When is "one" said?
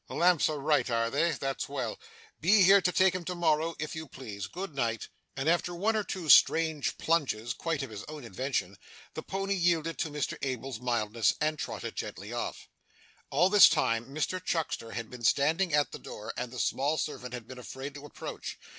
5.75-5.95